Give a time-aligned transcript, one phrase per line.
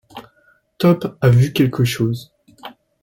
[0.79, 2.33] Top a vu quelque chose!…